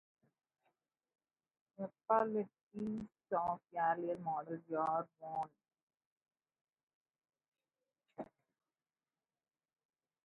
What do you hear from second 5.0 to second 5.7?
worn.